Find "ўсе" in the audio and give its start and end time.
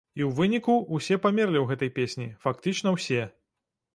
0.97-1.17, 2.97-3.21